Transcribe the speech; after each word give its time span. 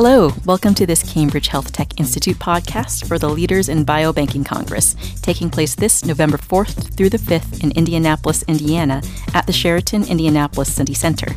Hello, 0.00 0.32
welcome 0.44 0.74
to 0.74 0.86
this 0.86 1.02
Cambridge 1.12 1.48
Healthtech 1.48 1.98
Institute 1.98 2.38
podcast 2.38 3.08
for 3.08 3.18
the 3.18 3.28
Leaders 3.28 3.68
in 3.68 3.84
Biobanking 3.84 4.46
Congress, 4.46 4.94
taking 5.22 5.50
place 5.50 5.74
this 5.74 6.04
November 6.04 6.36
4th 6.36 6.94
through 6.96 7.08
the 7.08 7.18
5th 7.18 7.64
in 7.64 7.72
Indianapolis, 7.72 8.44
Indiana, 8.44 9.02
at 9.34 9.48
the 9.48 9.52
Sheraton 9.52 10.04
Indianapolis 10.04 10.72
City 10.72 10.94
Center. 10.94 11.34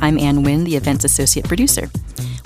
I'm 0.00 0.16
An 0.16 0.44
Nguyen, 0.44 0.64
the 0.64 0.76
event's 0.76 1.04
associate 1.04 1.48
producer. 1.48 1.90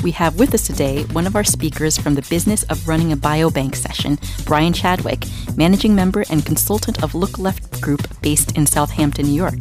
We 0.02 0.12
have 0.12 0.38
with 0.38 0.54
us 0.54 0.66
today 0.66 1.04
one 1.12 1.26
of 1.26 1.36
our 1.36 1.44
speakers 1.44 1.98
from 1.98 2.14
the 2.14 2.26
Business 2.30 2.62
of 2.70 2.88
Running 2.88 3.12
a 3.12 3.16
Biobank 3.18 3.76
session, 3.76 4.18
Brian 4.46 4.72
Chadwick, 4.72 5.24
managing 5.54 5.94
member 5.94 6.24
and 6.30 6.46
consultant 6.46 7.02
of 7.02 7.12
LookLeft 7.12 7.82
Group 7.82 8.08
based 8.22 8.56
in 8.56 8.64
Southampton, 8.64 9.26
New 9.26 9.34
York. 9.34 9.60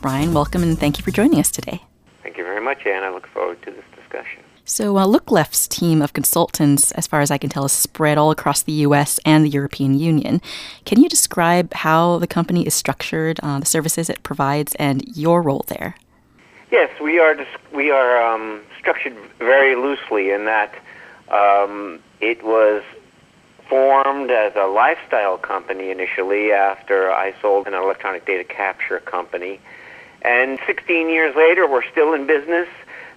Brian, 0.00 0.32
welcome 0.32 0.62
and 0.62 0.78
thank 0.78 0.96
you 0.96 1.04
for 1.04 1.10
joining 1.10 1.40
us 1.40 1.50
today. 1.50 1.82
Thank 2.22 2.38
you 2.38 2.44
very 2.44 2.64
much, 2.64 2.86
An. 2.86 3.02
I 3.02 3.10
look 3.10 3.26
forward 3.26 3.60
to 3.64 3.70
this 3.70 3.84
discussion. 3.94 4.41
So, 4.64 4.96
uh, 4.96 5.06
LookLeft's 5.06 5.66
team 5.66 6.00
of 6.00 6.12
consultants, 6.12 6.92
as 6.92 7.06
far 7.08 7.20
as 7.20 7.32
I 7.32 7.38
can 7.38 7.50
tell, 7.50 7.64
is 7.64 7.72
spread 7.72 8.16
all 8.16 8.30
across 8.30 8.62
the 8.62 8.72
US 8.72 9.18
and 9.24 9.44
the 9.44 9.50
European 9.50 9.98
Union. 9.98 10.40
Can 10.84 11.02
you 11.02 11.08
describe 11.08 11.74
how 11.74 12.18
the 12.18 12.28
company 12.28 12.64
is 12.64 12.72
structured, 12.72 13.40
uh, 13.42 13.58
the 13.58 13.66
services 13.66 14.08
it 14.08 14.22
provides, 14.22 14.76
and 14.76 15.04
your 15.16 15.42
role 15.42 15.64
there? 15.66 15.96
Yes, 16.70 16.90
we 17.00 17.18
are 17.18 17.36
we 17.72 17.90
are 17.90 18.22
um, 18.22 18.62
structured 18.78 19.16
very 19.38 19.74
loosely 19.74 20.30
in 20.30 20.44
that 20.44 20.74
um, 21.28 21.98
it 22.20 22.44
was 22.44 22.82
formed 23.68 24.30
as 24.30 24.54
a 24.54 24.66
lifestyle 24.66 25.38
company 25.38 25.90
initially 25.90 26.52
after 26.52 27.10
I 27.10 27.34
sold 27.40 27.66
an 27.66 27.74
electronic 27.74 28.26
data 28.26 28.44
capture 28.44 29.00
company. 29.00 29.60
And 30.22 30.60
16 30.66 31.08
years 31.08 31.34
later, 31.34 31.66
we're 31.66 31.88
still 31.90 32.12
in 32.14 32.26
business. 32.26 32.68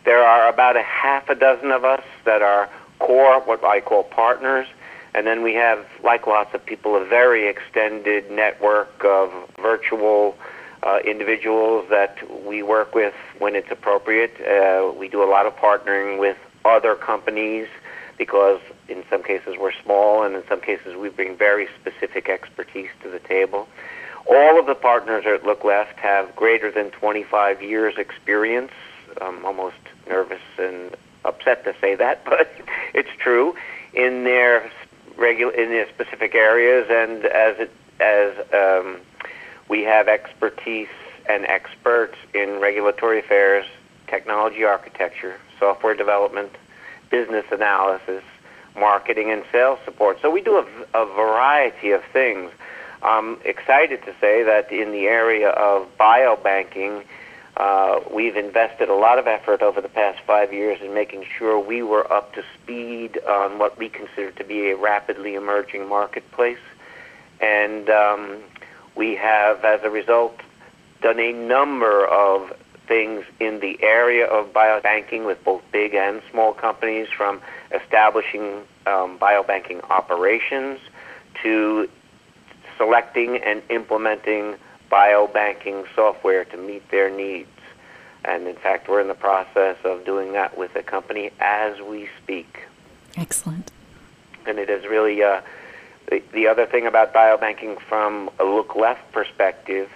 There 0.06 0.22
are 0.22 0.48
about 0.48 0.78
a 0.78 0.84
half 0.84 1.30
a 1.30 1.36
dozen 1.36 1.72
of 1.72 1.84
us 1.84 2.04
that 2.26 2.42
are 2.42 2.70
core, 3.00 3.42
what 3.42 3.64
I 3.64 3.82
call 3.82 4.04
partners. 4.04 4.68
And 5.16 5.26
then 5.26 5.42
we 5.44 5.54
have, 5.56 5.86
like 6.04 6.28
lots 6.28 6.54
of 6.54 6.66
people, 6.66 6.96
a 6.96 7.04
very 7.04 7.48
extended 7.48 8.30
network 8.30 9.04
of 9.04 9.32
virtual 9.60 10.38
uh, 10.84 11.00
individuals 11.06 11.88
that 11.90 12.18
we 12.46 12.62
work 12.62 12.94
with 12.94 13.14
when 13.40 13.56
it's 13.56 13.72
appropriate. 13.72 14.40
Uh, 14.42 14.92
we 14.92 15.08
do 15.08 15.24
a 15.24 15.30
lot 15.30 15.46
of 15.46 15.56
partnering 15.56 16.20
with 16.20 16.38
other 16.64 16.96
companies 16.96 17.68
because 18.18 18.60
in 18.88 19.04
some 19.10 19.24
cases 19.24 19.56
we're 19.60 19.74
small 19.84 20.24
and 20.24 20.36
in 20.36 20.44
some 20.48 20.62
cases 20.62 20.96
we 20.96 21.10
bring 21.10 21.36
very 21.36 21.68
specific 21.82 22.30
expertise 22.30 22.90
to 23.02 23.10
the 23.10 23.20
table. 23.20 23.68
All 24.28 24.60
of 24.60 24.66
the 24.66 24.76
partners 24.76 25.26
at 25.28 25.44
LookLeft 25.44 25.96
have 25.96 26.36
greater 26.36 26.72
than 26.72 26.92
25 26.92 27.62
years 27.62 27.96
experience, 27.98 28.72
um, 29.22 29.46
almost 29.46 29.76
nervous 30.08 30.42
and 30.58 30.96
upset 31.24 31.64
to 31.66 31.76
say 31.82 31.96
that, 31.96 32.24
but 32.26 32.52
it's 32.94 33.10
true 33.20 33.56
in 33.94 34.24
their 34.24 34.70
regular 35.18 35.54
in 35.54 35.70
their 35.70 35.88
specific 35.90 36.36
areas, 36.36 36.88
and 36.90 37.26
as 37.26 37.58
it 37.60 37.72
as 38.00 38.34
um, 38.54 38.98
we 39.70 39.84
have 39.84 40.08
expertise 40.08 40.90
and 41.28 41.46
experts 41.46 42.18
in 42.34 42.60
regulatory 42.60 43.20
affairs, 43.20 43.66
technology 44.08 44.64
architecture, 44.64 45.36
software 45.60 45.96
development, 45.96 46.52
business 47.10 47.46
analysis, 47.52 48.24
marketing, 48.78 49.32
and 49.32 49.44
sales 49.52 49.80
support. 49.86 50.18
So 50.22 50.30
we 50.30 50.42
do 50.42 50.58
a, 50.58 50.66
a 50.94 51.06
variety 51.06 51.92
of 51.92 52.04
things. 52.12 52.52
I'm 53.02 53.38
excited 53.46 54.04
to 54.06 54.14
say 54.20 54.44
that 54.44 54.72
in 54.72 54.92
the 54.92 55.08
area 55.08 55.50
of 55.50 55.88
biobanking 55.98 57.04
uh, 57.58 58.02
we've 58.14 58.36
invested 58.36 58.90
a 58.90 58.96
lot 58.96 59.18
of 59.18 59.28
effort 59.28 59.62
over 59.62 59.80
the 59.80 59.90
past 59.90 60.20
five 60.28 60.52
years 60.52 60.80
in 60.82 60.94
making 60.94 61.24
sure 61.38 61.58
we 61.58 61.82
were 61.82 62.12
up 62.12 62.34
to 62.34 62.44
speed 62.62 63.18
on 63.28 63.60
what 63.60 63.78
we 63.78 63.88
consider 63.88 64.32
to 64.32 64.44
be 64.44 64.72
a 64.72 64.76
rapidly 64.76 65.36
emerging 65.36 65.88
marketplace. 65.88 66.60
And 67.40 67.90
um, 67.90 68.44
we 68.96 69.16
have, 69.16 69.64
as 69.64 69.82
a 69.84 69.90
result, 69.90 70.40
done 71.02 71.20
a 71.20 71.32
number 71.32 72.06
of 72.08 72.54
things 72.88 73.24
in 73.40 73.60
the 73.62 73.82
area 73.82 74.26
of 74.26 74.54
biobanking 74.54 75.26
with 75.26 75.44
both 75.44 75.62
big 75.72 75.96
and 75.96 76.22
small 76.32 76.54
companies, 76.54 77.08
from 77.16 77.42
establishing 77.72 78.62
um, 78.86 79.18
biobanking 79.18 79.82
operations 79.90 80.80
to 81.42 81.90
selecting 82.78 83.38
and 83.38 83.62
implementing 83.70 84.56
biobanking 84.92 85.86
software 85.96 86.46
to 86.46 86.58
meet 86.58 86.90
their 86.92 87.10
needs. 87.10 87.50
And 88.24 88.48
in 88.48 88.56
fact, 88.56 88.90
we're 88.90 89.02
in 89.02 89.08
the 89.08 89.14
process 89.14 89.78
of 89.84 90.06
doing 90.06 90.34
that 90.34 90.58
with 90.58 90.74
the 90.74 90.82
company 90.82 91.32
as 91.40 91.80
we 91.82 92.10
speak. 92.24 92.64
Excellent. 93.18 93.72
And 94.48 94.58
it 94.58 94.70
is 94.70 94.86
really 94.86 95.22
uh, 95.24 95.42
the, 96.10 96.22
the 96.34 96.48
other 96.48 96.66
thing 96.66 96.88
about 96.88 97.14
biobanking 97.14 97.80
from 97.82 98.30
a 98.40 98.44
look 98.44 98.76
left 98.76 99.12
perspective, 99.12 99.90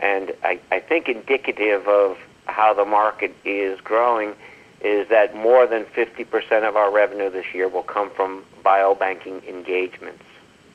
and 0.00 0.32
I, 0.42 0.60
I 0.70 0.80
think 0.80 1.08
indicative 1.08 1.86
of 1.86 2.18
how 2.46 2.74
the 2.74 2.84
market 2.84 3.34
is 3.44 3.80
growing, 3.80 4.34
is 4.80 5.08
that 5.08 5.34
more 5.34 5.66
than 5.66 5.84
50% 5.84 6.68
of 6.68 6.76
our 6.76 6.92
revenue 6.92 7.30
this 7.30 7.46
year 7.54 7.68
will 7.68 7.82
come 7.82 8.10
from 8.10 8.44
biobanking 8.64 9.46
engagements. 9.48 10.24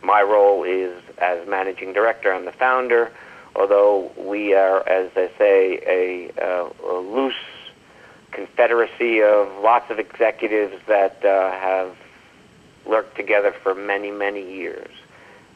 My 0.01 0.21
role 0.21 0.63
is 0.63 1.01
as 1.19 1.47
managing 1.47 1.93
director. 1.93 2.33
I'm 2.33 2.45
the 2.45 2.51
founder 2.51 3.11
although 3.55 4.11
we 4.17 4.53
are, 4.53 4.87
as 4.87 5.11
I 5.15 5.29
say, 5.37 5.79
a, 5.85 6.31
uh, 6.41 6.69
a 6.83 6.99
loose 6.99 7.33
confederacy 8.31 9.21
of 9.21 9.47
lots 9.61 9.89
of 9.89 9.99
executives 9.99 10.75
that 10.87 11.23
uh, 11.25 11.51
have 11.51 11.95
worked 12.85 13.15
together 13.15 13.53
for 13.63 13.75
many, 13.75 14.11
many 14.11 14.55
years. 14.55 14.91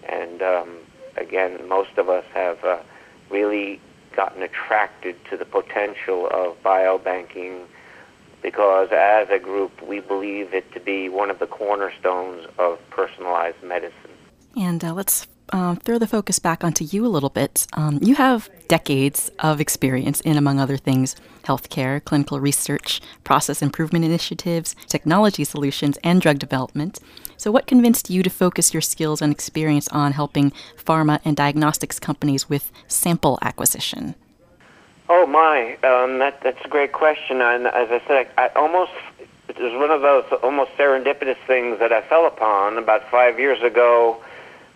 And 0.08 0.42
um, 0.42 0.78
again, 1.18 1.68
most 1.68 1.98
of 1.98 2.10
us 2.10 2.26
have 2.34 2.64
uh, 2.64 2.80
really 3.30 3.80
gotten 4.16 4.44
attracted 4.44 5.16
to 5.30 5.38
the 5.38 5.46
potential 5.46 6.28
of 6.32 6.62
biobanking 6.64 7.66
because 8.42 8.90
as 8.92 9.30
a 9.30 9.40
group 9.40 9.82
we 9.82 10.00
believe 10.02 10.54
it 10.54 10.72
to 10.74 10.80
be 10.80 11.10
one 11.10 11.32
of 11.32 11.40
the 11.40 11.48
cornerstones 11.48 12.46
of 12.60 12.78
personalized 12.90 13.64
medicine. 13.64 14.12
And 14.56 14.84
uh, 14.84 14.94
let's 14.94 15.26
um, 15.52 15.78
throw 15.78 15.98
the 15.98 16.08
focus 16.08 16.40
back 16.40 16.64
onto 16.64 16.84
you 16.84 17.06
a 17.06 17.08
little 17.08 17.30
bit. 17.30 17.68
Um, 17.74 18.00
you 18.02 18.16
have 18.16 18.50
decades 18.68 19.30
of 19.40 19.60
experience 19.60 20.22
in, 20.22 20.38
among 20.38 20.60
other 20.60 20.78
things, 20.78 21.16
healthcare, 21.44 22.04
clinical 22.04 22.40
research, 22.40 23.02
process 23.24 23.62
improvement 23.62 24.06
initiatives, 24.06 24.76
technology 24.88 25.44
solutions, 25.44 25.98
and 26.04 26.22
drug 26.22 26.40
development. 26.40 27.00
So, 27.38 27.52
what 27.52 27.68
convinced 27.68 28.10
you 28.10 28.24
to 28.24 28.30
focus 28.30 28.74
your 28.74 28.82
skills 28.82 29.22
and 29.22 29.32
experience 29.32 29.88
on 29.90 30.14
helping 30.14 30.52
pharma 30.78 31.20
and 31.26 31.36
diagnostics 31.36 32.00
companies 32.00 32.50
with 32.50 32.72
sample 32.88 33.38
acquisition? 33.42 34.16
Oh 35.10 35.26
my, 35.26 35.74
um, 35.84 36.20
that, 36.20 36.42
that's 36.42 36.64
a 36.64 36.70
great 36.70 36.94
question. 36.94 37.42
And 37.42 37.68
as 37.68 37.90
I 37.92 38.02
said, 38.08 38.28
I, 38.38 38.46
I 38.46 38.48
almost 38.56 38.92
it 39.50 39.60
was 39.60 39.74
one 39.74 39.92
of 39.92 40.02
those 40.02 40.24
almost 40.42 40.72
serendipitous 40.78 41.38
things 41.46 41.80
that 41.80 41.92
I 41.92 42.02
fell 42.02 42.26
upon 42.26 42.78
about 42.78 43.10
five 43.12 43.40
years 43.40 43.62
ago 43.62 44.18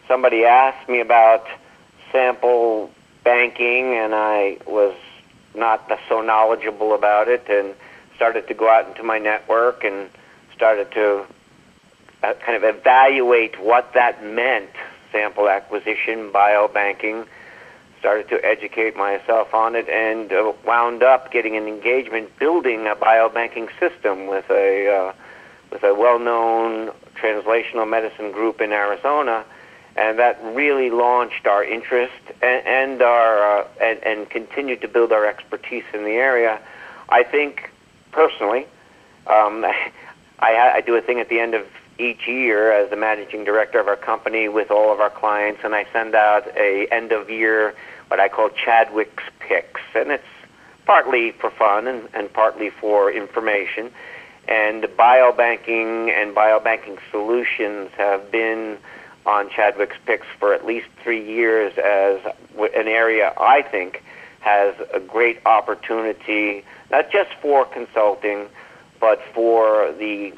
somebody 0.08 0.46
asked 0.46 0.88
me 0.90 1.00
about 1.00 1.46
sample 2.12 2.92
banking, 3.24 3.94
and 3.94 4.16
I 4.16 4.58
was 4.66 4.96
not 5.56 5.92
so 6.08 6.22
knowledgeable 6.22 6.94
about 6.94 7.28
it, 7.28 7.46
and 7.50 7.74
started 8.16 8.48
to 8.48 8.54
go 8.54 8.70
out 8.70 8.88
into 8.88 9.04
my 9.04 9.20
network 9.20 9.84
and 9.84 10.10
started 10.56 10.92
to 10.92 11.26
uh, 12.24 12.34
kind 12.46 12.62
of 12.62 12.64
evaluate 12.64 13.60
what 13.60 13.94
that 13.94 14.24
meant 14.24 14.72
sample 15.12 15.50
acquisition, 15.50 16.32
biobanking. 16.32 17.28
Started 18.00 18.30
to 18.30 18.44
educate 18.46 18.96
myself 18.96 19.54
on 19.54 19.76
it 19.76 19.90
and 19.90 20.32
uh, 20.32 20.54
wound 20.66 21.04
up 21.04 21.32
getting 21.32 21.58
an 21.58 21.68
engagement 21.68 22.30
building 22.40 22.86
a 22.88 22.96
biobanking 22.96 23.68
system 23.80 24.28
with 24.28 24.50
a 24.50 24.88
uh, 24.88 25.14
with 25.72 25.84
a 25.84 25.94
well-known 25.94 26.92
translational 27.16 27.90
medicine 27.90 28.32
group 28.32 28.62
in 28.62 28.72
Arizona 28.72 29.44
and 29.98 30.20
that 30.20 30.40
really 30.54 30.90
launched 30.90 31.48
our 31.48 31.64
interest 31.64 32.14
and, 32.42 32.68
and 32.68 33.02
our 33.02 33.62
uh, 33.62 33.68
and, 33.82 34.00
and 34.04 34.30
continued 34.30 34.82
to 34.82 34.88
build 34.88 35.12
our 35.12 35.26
expertise 35.26 35.84
in 35.94 36.04
the 36.04 36.12
area. 36.12 36.60
I 37.10 37.24
think 37.24 37.72
personally, 38.12 38.68
um, 39.28 39.66
I, 40.40 40.72
I 40.76 40.82
do 40.82 40.96
a 40.96 41.02
thing 41.02 41.20
at 41.20 41.30
the 41.30 41.40
end 41.40 41.56
of 41.56 41.66
each 42.00 42.28
year 42.28 42.72
as 42.72 42.90
the 42.92 42.96
managing 42.96 43.44
director 43.44 43.80
of 43.80 43.88
our 43.88 43.96
company 43.96 44.48
with 44.48 44.70
all 44.70 44.94
of 44.94 45.00
our 45.00 45.10
clients, 45.10 45.62
and 45.64 45.74
I 45.74 45.88
send 45.92 46.14
out 46.14 46.48
a 46.56 46.88
end 46.92 47.12
of 47.12 47.30
year 47.30 47.74
what 48.08 48.20
I 48.20 48.30
call 48.30 48.50
Chadwick's 48.50 49.24
picks, 49.40 49.82
and 49.96 50.12
it's 50.12 50.24
partly 50.86 51.32
for 51.32 51.50
fun 51.50 51.88
and, 51.88 52.08
and 52.14 52.32
partly 52.32 52.70
for 52.70 53.12
information. 53.12 53.92
And 54.48 54.84
biobanking 54.84 56.10
and 56.10 56.34
biobanking 56.36 57.00
solutions 57.12 57.90
have 57.98 58.32
been 58.32 58.78
on 59.28 59.50
Chadwick's 59.50 59.98
picks 60.06 60.26
for 60.40 60.54
at 60.54 60.66
least 60.66 60.88
three 61.04 61.24
years 61.24 61.74
as 61.78 62.20
an 62.58 62.88
area 62.88 63.34
I 63.38 63.62
think 63.62 64.02
has 64.40 64.74
a 64.94 65.00
great 65.00 65.40
opportunity, 65.46 66.64
not 66.90 67.12
just 67.12 67.32
for 67.42 67.66
consulting, 67.66 68.48
but 69.00 69.22
for 69.34 69.94
the 70.00 70.34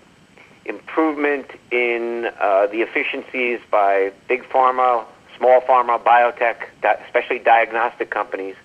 improvement 0.66 1.46
in 1.72 2.30
uh, 2.40 2.68
the 2.68 2.82
efficiencies 2.82 3.60
by 3.70 4.12
big 4.28 4.44
pharma, 4.44 5.06
small 5.38 5.62
pharma, 5.62 6.02
biotech, 6.04 6.58
especially 7.06 7.40
diagnostic 7.40 8.10
companies, 8.10 8.56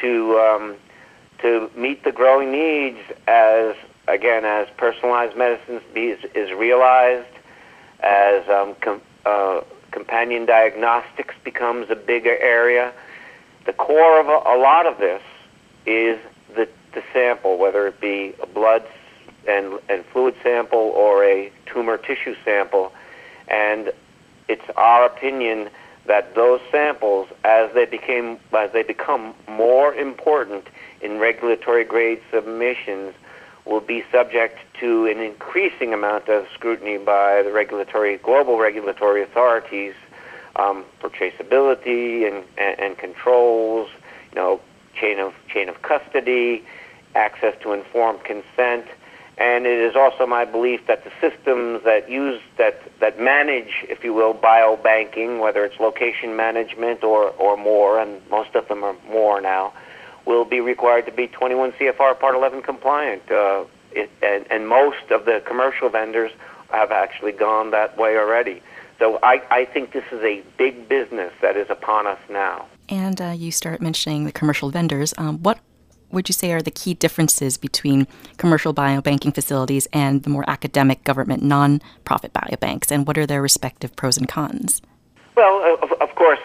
to 0.00 0.38
um, 0.38 0.76
to 1.40 1.70
meet 1.76 2.02
the 2.04 2.12
growing 2.12 2.50
needs 2.50 2.98
as 3.28 3.76
again 4.08 4.44
as 4.44 4.68
personalized 4.76 5.36
medicine 5.36 5.80
is, 5.94 6.18
is 6.34 6.50
realized, 6.52 7.28
as 8.00 8.48
um, 8.48 8.74
com- 8.80 9.02
uh, 9.24 9.60
companion 9.90 10.46
diagnostics 10.46 11.34
becomes 11.44 11.90
a 11.90 11.96
bigger 11.96 12.36
area. 12.38 12.92
The 13.66 13.72
core 13.72 14.20
of 14.20 14.26
a, 14.26 14.56
a 14.56 14.58
lot 14.58 14.86
of 14.86 14.98
this 14.98 15.22
is 15.86 16.18
the, 16.54 16.68
the 16.92 17.02
sample, 17.12 17.58
whether 17.58 17.86
it 17.86 18.00
be 18.00 18.34
a 18.42 18.46
blood 18.46 18.84
and, 19.48 19.78
and 19.88 20.04
fluid 20.06 20.34
sample 20.42 20.78
or 20.78 21.24
a 21.24 21.52
tumor 21.66 21.96
tissue 21.96 22.34
sample. 22.44 22.92
And 23.48 23.92
it's 24.48 24.68
our 24.76 25.06
opinion 25.06 25.70
that 26.06 26.34
those 26.34 26.60
samples, 26.70 27.28
as 27.44 27.72
they 27.74 27.84
became 27.84 28.38
as 28.52 28.72
they 28.72 28.82
become 28.82 29.34
more 29.48 29.94
important 29.94 30.66
in 31.00 31.18
regulatory 31.18 31.84
grade 31.84 32.20
submissions, 32.30 33.14
will 33.64 33.80
be 33.80 34.04
subject 34.10 34.58
to 34.80 35.06
an 35.06 35.18
increasing 35.18 35.92
amount 35.94 36.28
of 36.28 36.46
scrutiny 36.54 36.98
by 36.98 37.42
the 37.42 37.52
regulatory 37.52 38.16
global 38.18 38.58
regulatory 38.58 39.22
authorities 39.22 39.94
um, 40.56 40.84
for 40.98 41.08
traceability 41.08 42.26
and, 42.26 42.44
and, 42.58 42.80
and 42.80 42.98
controls, 42.98 43.88
you 44.30 44.36
know, 44.36 44.60
chain 44.94 45.18
of 45.18 45.32
chain 45.48 45.68
of 45.68 45.80
custody, 45.82 46.64
access 47.14 47.54
to 47.62 47.72
informed 47.72 48.22
consent. 48.24 48.86
And 49.38 49.64
it 49.66 49.78
is 49.78 49.96
also 49.96 50.26
my 50.26 50.44
belief 50.44 50.86
that 50.88 51.04
the 51.04 51.10
systems 51.20 51.82
that 51.84 52.10
use 52.10 52.40
that 52.58 52.82
that 53.00 53.18
manage, 53.18 53.84
if 53.88 54.04
you 54.04 54.12
will, 54.12 54.34
biobanking, 54.34 55.40
whether 55.40 55.64
it's 55.64 55.80
location 55.80 56.36
management 56.36 57.02
or 57.02 57.30
or 57.30 57.56
more, 57.56 57.98
and 57.98 58.20
most 58.30 58.54
of 58.54 58.68
them 58.68 58.84
are 58.84 58.96
more 59.08 59.40
now, 59.40 59.72
will 60.26 60.44
be 60.44 60.60
required 60.60 61.06
to 61.06 61.12
be 61.12 61.26
21 61.26 61.72
CFR 61.72 62.18
Part 62.18 62.34
11 62.34 62.62
compliant. 62.62 63.30
Uh, 63.30 63.64
it, 63.92 64.10
and, 64.22 64.46
and 64.50 64.68
most 64.68 65.10
of 65.10 65.24
the 65.24 65.42
commercial 65.46 65.88
vendors 65.88 66.32
have 66.70 66.90
actually 66.90 67.32
gone 67.32 67.70
that 67.72 67.96
way 67.98 68.16
already. 68.16 68.62
So 68.98 69.18
I, 69.22 69.42
I 69.50 69.64
think 69.64 69.92
this 69.92 70.04
is 70.12 70.22
a 70.22 70.42
big 70.56 70.88
business 70.88 71.32
that 71.42 71.56
is 71.56 71.68
upon 71.68 72.06
us 72.06 72.20
now. 72.30 72.66
And 72.88 73.20
uh, 73.20 73.30
you 73.30 73.50
start 73.50 73.80
mentioning 73.80 74.24
the 74.24 74.32
commercial 74.32 74.70
vendors. 74.70 75.12
Um, 75.18 75.42
what 75.42 75.58
would 76.10 76.28
you 76.28 76.32
say 76.32 76.52
are 76.52 76.62
the 76.62 76.70
key 76.70 76.94
differences 76.94 77.56
between 77.56 78.06
commercial 78.36 78.74
biobanking 78.74 79.34
facilities 79.34 79.88
and 79.92 80.22
the 80.22 80.30
more 80.30 80.48
academic 80.48 81.02
government 81.04 81.42
non-profit 81.42 82.32
biobanks, 82.32 82.90
and 82.90 83.06
what 83.06 83.16
are 83.16 83.26
their 83.26 83.42
respective 83.42 83.96
pros 83.96 84.18
and 84.18 84.28
cons? 84.28 84.82
Well, 85.34 85.78
of, 85.82 85.90
of 85.92 86.14
course, 86.14 86.40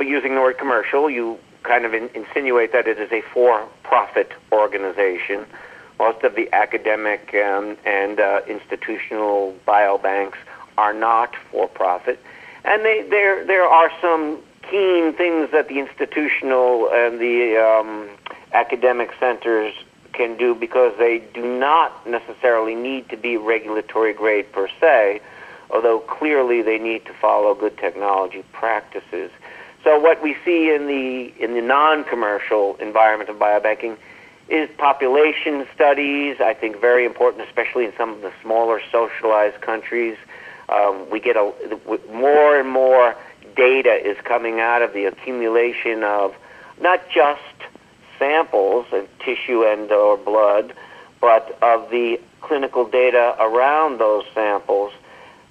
using 0.00 0.34
the 0.34 0.40
word 0.40 0.58
commercial, 0.58 1.08
you 1.08 1.38
kind 1.62 1.84
of 1.84 1.94
in, 1.94 2.08
insinuate 2.14 2.72
that 2.72 2.86
it 2.86 2.98
is 2.98 3.10
a 3.12 3.22
for-profit 3.32 4.32
organization. 4.50 5.44
Most 5.98 6.24
of 6.24 6.34
the 6.34 6.52
academic 6.52 7.34
um, 7.34 7.76
and 7.84 8.18
uh, 8.18 8.40
institutional 8.48 9.54
biobanks 9.66 10.36
are 10.76 10.92
not 10.92 11.34
for-profit, 11.50 12.18
and 12.64 12.84
they, 12.84 13.06
there 13.08 13.44
there 13.44 13.64
are 13.64 13.90
some 14.00 14.38
keen 14.70 15.12
things 15.14 15.50
that 15.52 15.68
the 15.68 15.78
institutional 15.78 16.88
and 16.92 17.20
the 17.20 17.56
um, 17.56 18.08
academic 18.52 19.10
centers 19.20 19.74
can 20.12 20.36
do 20.36 20.54
because 20.54 20.92
they 20.98 21.18
do 21.34 21.58
not 21.58 22.06
necessarily 22.06 22.74
need 22.74 23.08
to 23.08 23.16
be 23.16 23.36
regulatory 23.36 24.12
grade 24.12 24.50
per 24.52 24.68
se, 24.80 25.20
although 25.70 26.00
clearly 26.00 26.62
they 26.62 26.78
need 26.78 27.04
to 27.06 27.12
follow 27.14 27.54
good 27.54 27.76
technology 27.78 28.44
practices. 28.52 29.30
So 29.84 29.98
what 29.98 30.22
we 30.22 30.36
see 30.44 30.72
in 30.72 30.86
the 30.86 31.32
in 31.42 31.54
the 31.54 31.60
non-commercial 31.60 32.76
environment 32.76 33.30
of 33.30 33.36
biobanking 33.36 33.96
is 34.48 34.68
population 34.78 35.66
studies. 35.74 36.36
I 36.40 36.54
think 36.54 36.80
very 36.80 37.04
important, 37.04 37.46
especially 37.48 37.84
in 37.86 37.92
some 37.96 38.10
of 38.10 38.20
the 38.20 38.32
smaller 38.42 38.80
socialized 38.90 39.60
countries. 39.60 40.16
Um, 40.68 41.08
we 41.10 41.20
get 41.20 41.36
a 41.36 41.52
more 42.12 42.58
and 42.58 42.68
more 42.68 43.16
data 43.56 43.94
is 43.94 44.16
coming 44.24 44.60
out 44.60 44.82
of 44.82 44.92
the 44.92 45.04
accumulation 45.04 46.04
of 46.04 46.34
not 46.80 47.00
just 47.10 47.40
samples 48.18 48.86
of 48.92 49.08
tissue 49.18 49.64
and 49.64 49.90
or 49.90 50.16
blood, 50.16 50.74
but 51.20 51.58
of 51.60 51.90
the 51.90 52.20
clinical 52.40 52.84
data 52.88 53.36
around 53.40 53.98
those 53.98 54.24
samples. 54.34 54.92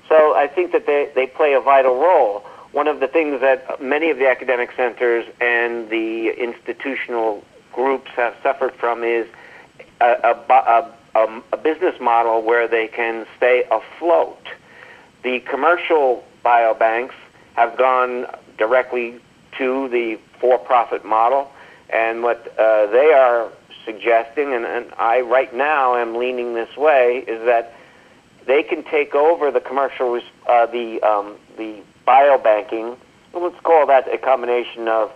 So 0.08 0.36
I 0.36 0.48
think 0.48 0.72
that 0.72 0.86
they, 0.86 1.10
they 1.16 1.28
play 1.28 1.54
a 1.54 1.62
vital 1.62 1.96
role. 1.96 2.46
One 2.72 2.88
of 2.88 3.02
the 3.02 3.08
things 3.08 3.42
that 3.42 3.82
many 3.82 4.10
of 4.12 4.18
the 4.18 4.30
academic 4.30 4.70
centers 4.78 5.26
and 5.42 5.90
the 5.90 6.30
institutional 6.38 7.44
groups 7.74 8.10
have 8.16 8.34
suffered 8.42 8.74
from 8.76 9.04
is 9.04 9.28
a, 10.00 10.36
a, 10.50 10.94
a, 11.16 11.42
a 11.52 11.58
business 11.58 12.00
model 12.00 12.42
where 12.42 12.68
they 12.68 12.88
can 12.88 13.26
stay 13.38 13.66
afloat. 13.70 14.48
The 15.24 15.42
commercial 15.42 16.24
biobanks 16.46 17.14
have 17.56 17.78
gone 17.78 18.28
directly 18.58 19.20
to 19.58 19.90
the 19.90 20.18
for-profit 20.40 21.04
model, 21.04 21.52
and 21.90 22.24
what 22.24 22.48
uh, 22.58 22.88
they 22.88 23.12
are 23.14 23.52
suggesting, 23.86 24.54
and, 24.54 24.66
and 24.66 24.94
I 24.98 25.22
right 25.22 25.54
now 25.54 25.96
am 25.98 26.16
leaning 26.16 26.54
this 26.54 26.76
way, 26.78 27.26
is 27.28 27.46
that 27.46 27.74
they 28.48 28.64
can 28.64 28.84
take 28.86 29.14
over 29.14 29.52
the 29.52 29.60
commercial, 29.60 30.20
uh, 30.48 30.66
the 30.68 31.02
um, 31.02 31.36
the 31.58 31.84
biobanking. 32.12 32.98
Let's 33.34 33.60
call 33.62 33.88
that 33.88 34.14
a 34.14 34.18
combination 34.18 34.90
of 34.90 35.12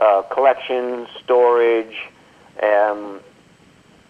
uh, 0.00 0.22
collection, 0.30 1.06
storage, 1.24 1.96
and 2.62 3.20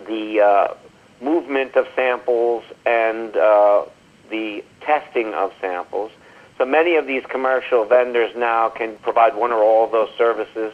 the 0.06 0.40
uh, 0.40 0.74
movement 1.20 1.76
of 1.76 1.86
samples 1.94 2.64
and 2.84 3.36
uh, 3.36 3.84
the 4.28 4.64
testing 4.80 5.34
of 5.34 5.52
samples. 5.60 6.10
So 6.58 6.64
many 6.64 6.96
of 6.96 7.06
these 7.06 7.24
commercial 7.26 7.84
vendors 7.84 8.34
now 8.36 8.70
can 8.70 8.96
provide 8.96 9.36
one 9.36 9.52
or 9.52 9.62
all 9.62 9.84
of 9.84 9.92
those 9.92 10.10
services. 10.18 10.72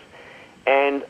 And 0.66 1.04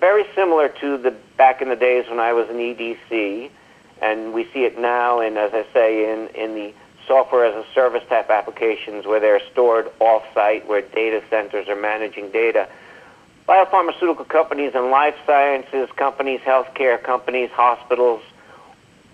very 0.00 0.24
similar 0.34 0.68
to 0.80 0.96
the 0.96 1.10
back 1.36 1.60
in 1.60 1.68
the 1.68 1.76
days 1.76 2.08
when 2.08 2.20
I 2.20 2.32
was 2.32 2.48
an 2.48 2.56
EDC, 2.56 3.50
and 4.00 4.32
we 4.32 4.44
see 4.52 4.64
it 4.64 4.78
now 4.78 5.20
and 5.20 5.36
as 5.36 5.52
I 5.52 5.66
say, 5.74 6.12
in, 6.12 6.28
in 6.28 6.54
the 6.54 6.72
software 7.06 7.44
as 7.44 7.54
a 7.54 7.64
service 7.74 8.02
type 8.08 8.30
applications 8.30 9.06
where 9.06 9.20
they're 9.20 9.40
stored 9.52 9.90
off-site, 10.00 10.66
where 10.68 10.82
data 10.82 11.22
centers 11.30 11.68
are 11.68 11.76
managing 11.76 12.30
data. 12.30 12.68
Biopharmaceutical 13.48 14.26
companies 14.28 14.72
and 14.74 14.90
life 14.90 15.14
sciences 15.26 15.88
companies, 15.96 16.40
healthcare 16.40 17.02
companies, 17.02 17.50
hospitals, 17.50 18.22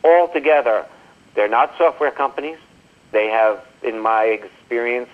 all 0.04 0.28
together, 0.32 0.86
they're 1.34 1.48
not 1.48 1.74
software 1.76 2.10
companies. 2.10 2.58
They 3.12 3.26
have, 3.26 3.64
in 3.82 3.98
my 4.00 4.24
experience, 4.24 5.08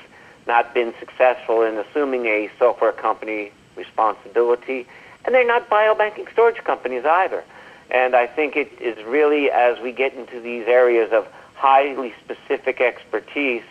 not 0.46 0.74
been 0.74 0.94
successful 1.00 1.62
in 1.62 1.76
assuming 1.76 2.26
a 2.26 2.50
software 2.58 2.92
company 2.92 3.52
responsibility, 3.74 4.86
and 5.24 5.34
they're 5.34 5.46
not 5.46 5.68
biobanking 5.68 6.30
storage 6.32 6.62
companies 6.64 7.04
either. 7.04 7.42
And 7.90 8.14
I 8.14 8.26
think 8.26 8.56
it 8.56 8.70
is 8.80 9.02
really 9.04 9.50
as 9.50 9.78
we 9.80 9.92
get 9.92 10.14
into 10.14 10.40
these 10.40 10.66
areas 10.66 11.12
of 11.12 11.26
highly 11.56 12.12
specific 12.24 12.80
expertise, 12.80 13.62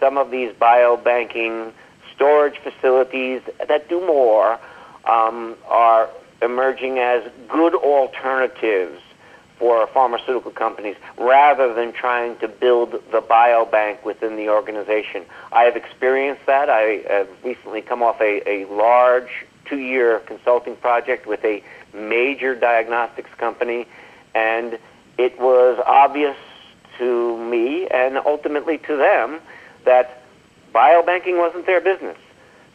some 0.00 0.16
of 0.16 0.30
these 0.30 0.52
biobanking 0.52 1.72
storage 2.14 2.56
facilities 2.58 3.42
that 3.68 3.88
do 3.88 4.00
more 4.00 4.58
um, 5.04 5.56
are 5.68 6.08
emerging 6.40 6.98
as 6.98 7.22
good 7.48 7.74
alternatives 7.74 9.00
for 9.58 9.86
pharmaceutical 9.88 10.50
companies 10.50 10.96
rather 11.18 11.72
than 11.72 11.92
trying 11.92 12.36
to 12.38 12.48
build 12.48 12.92
the 13.12 13.22
biobank 13.22 14.04
within 14.04 14.36
the 14.36 14.48
organization. 14.48 15.24
I 15.52 15.62
have 15.62 15.76
experienced 15.76 16.46
that. 16.46 16.68
I 16.68 17.02
have 17.08 17.28
recently 17.44 17.80
come 17.80 18.02
off 18.02 18.20
a, 18.20 18.42
a 18.48 18.66
large 18.66 19.46
two 19.66 19.78
year 19.78 20.18
consulting 20.20 20.74
project 20.76 21.26
with 21.26 21.44
a 21.44 21.62
major 21.94 22.56
diagnostics 22.56 23.30
company, 23.38 23.86
and 24.34 24.78
it 25.16 25.38
was 25.38 25.80
obvious 25.86 26.36
to 26.98 27.38
me 27.38 27.86
and 27.88 28.18
ultimately 28.18 28.78
to 28.78 28.96
them 28.96 29.40
that 29.84 30.22
biobanking 30.74 31.38
wasn't 31.38 31.66
their 31.66 31.80
business. 31.80 32.16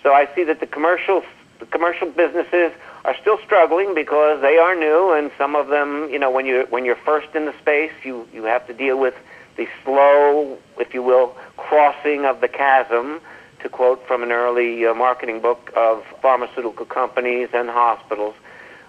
So 0.04 0.14
I 0.14 0.28
see 0.36 0.44
that 0.44 0.60
the 0.60 0.68
commercial 0.68 1.24
the 1.60 1.66
commercial 1.66 2.10
businesses 2.12 2.72
are 3.04 3.16
still 3.20 3.40
struggling 3.44 3.96
because 3.96 4.42
they 4.42 4.58
are 4.58 4.76
new, 4.76 5.12
and 5.12 5.32
some 5.38 5.56
of 5.56 5.70
them, 5.70 6.08
you 6.12 6.20
know, 6.20 6.30
when 6.30 6.46
you 6.46 6.68
when 6.70 6.86
you're 6.86 6.96
first 6.96 7.34
in 7.36 7.46
the 7.46 7.54
space, 7.60 7.92
you 8.04 8.28
you 8.34 8.44
have 8.44 8.68
to 8.68 8.74
deal 8.74 9.00
with 9.00 9.16
the 9.56 9.68
slow, 9.84 10.58
if 10.78 10.94
you 10.94 11.02
will, 11.02 11.36
crossing 11.58 12.26
of 12.26 12.42
the 12.42 12.48
chasm. 12.48 13.20
To 13.62 13.70
quote 13.70 14.06
from 14.06 14.22
an 14.22 14.32
early 14.32 14.86
uh, 14.86 14.94
marketing 14.94 15.42
book 15.42 15.72
of 15.76 16.04
pharmaceutical 16.22 16.86
companies 16.86 17.50
and 17.54 17.68
hospitals, 17.70 18.36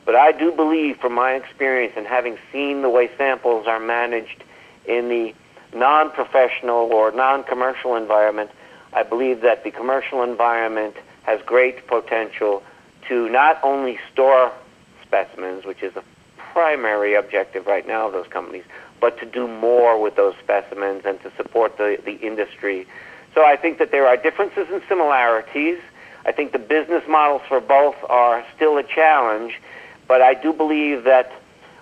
but 0.04 0.14
I 0.14 0.30
do 0.32 0.52
believe, 0.52 0.98
from 0.98 1.14
my 1.14 1.32
experience 1.32 1.94
and 1.96 2.06
having 2.06 2.36
seen 2.52 2.82
the 2.82 2.90
way 2.90 3.10
samples 3.16 3.66
are 3.66 3.80
managed 3.80 4.44
in 4.88 5.08
the 5.08 5.34
non-professional 5.76 6.92
or 6.92 7.12
non-commercial 7.12 7.94
environment, 7.94 8.50
I 8.92 9.02
believe 9.02 9.42
that 9.42 9.64
the 9.64 9.70
commercial 9.70 10.22
environment 10.22 10.96
has 11.24 11.40
great 11.42 11.86
potential 11.86 12.62
to 13.08 13.28
not 13.28 13.60
only 13.62 13.98
store 14.12 14.50
specimens, 15.02 15.64
which 15.64 15.82
is 15.82 15.94
the 15.94 16.02
primary 16.36 17.14
objective 17.14 17.66
right 17.66 17.86
now 17.86 18.06
of 18.06 18.12
those 18.12 18.26
companies, 18.28 18.64
but 19.00 19.18
to 19.20 19.26
do 19.26 19.46
more 19.46 20.00
with 20.00 20.16
those 20.16 20.34
specimens 20.42 21.02
and 21.04 21.20
to 21.22 21.30
support 21.36 21.76
the, 21.76 21.98
the 22.04 22.14
industry. 22.14 22.86
So 23.34 23.44
I 23.44 23.56
think 23.56 23.78
that 23.78 23.90
there 23.90 24.06
are 24.06 24.16
differences 24.16 24.66
and 24.72 24.82
similarities. 24.88 25.78
I 26.26 26.32
think 26.32 26.52
the 26.52 26.58
business 26.58 27.04
models 27.08 27.42
for 27.46 27.60
both 27.60 27.96
are 28.08 28.44
still 28.56 28.78
a 28.78 28.82
challenge, 28.82 29.60
but 30.08 30.22
I 30.22 30.34
do 30.34 30.52
believe 30.52 31.04
that 31.04 31.30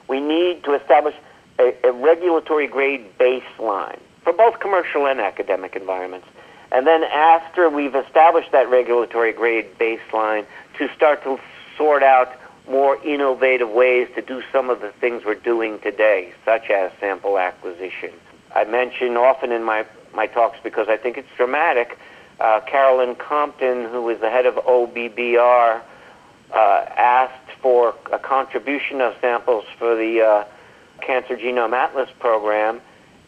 we 0.08 0.20
need 0.20 0.64
to 0.64 0.74
establish 0.74 1.14
a, 1.58 1.74
a 1.84 1.92
regulatory 1.92 2.66
grade 2.66 3.18
baseline 3.18 3.98
for 4.22 4.32
both 4.32 4.60
commercial 4.60 5.06
and 5.06 5.20
academic 5.20 5.76
environments. 5.76 6.26
And 6.72 6.86
then 6.86 7.04
after 7.04 7.70
we've 7.70 7.94
established 7.94 8.52
that 8.52 8.68
regulatory 8.68 9.32
grade 9.32 9.78
baseline, 9.78 10.46
to 10.78 10.88
start 10.94 11.22
to 11.22 11.38
sort 11.76 12.02
out 12.02 12.32
more 12.68 13.02
innovative 13.04 13.70
ways 13.70 14.08
to 14.16 14.22
do 14.22 14.42
some 14.52 14.70
of 14.70 14.80
the 14.80 14.90
things 15.00 15.24
we're 15.24 15.34
doing 15.34 15.78
today, 15.80 16.32
such 16.44 16.68
as 16.70 16.90
sample 16.98 17.38
acquisition. 17.38 18.10
I 18.54 18.64
mention 18.64 19.16
often 19.16 19.52
in 19.52 19.62
my, 19.62 19.86
my 20.14 20.26
talks 20.26 20.58
because 20.62 20.88
I 20.88 20.96
think 20.96 21.16
it's 21.16 21.28
dramatic. 21.36 21.98
Uh, 22.40 22.60
Carolyn 22.60 23.14
Compton, 23.14 23.84
who 23.84 24.08
is 24.10 24.20
the 24.20 24.30
head 24.30 24.46
of 24.46 24.56
OBBR, 24.56 25.80
uh, 26.52 26.56
asked 26.56 27.52
for 27.60 27.94
a 28.12 28.18
contribution 28.18 29.00
of 29.00 29.14
samples 29.20 29.64
for 29.78 29.94
the 29.96 30.20
uh, 30.20 30.44
Cancer 31.00 31.36
Genome 31.36 31.72
Atlas 31.72 32.10
program, 32.18 32.80